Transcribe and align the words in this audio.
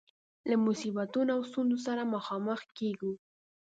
له 0.49 0.55
مصیبتونو 0.67 1.29
او 1.35 1.41
ستونزو 1.49 1.77
سره 1.87 2.11
مخامخ 2.15 2.59
کيږو. 2.77 3.11